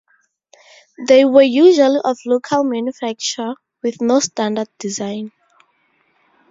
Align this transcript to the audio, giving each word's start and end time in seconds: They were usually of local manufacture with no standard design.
They 1.07 1.25
were 1.25 1.43
usually 1.43 1.99
of 2.03 2.17
local 2.25 2.63
manufacture 2.63 3.53
with 3.83 4.01
no 4.01 4.19
standard 4.19 4.67
design. 4.79 5.31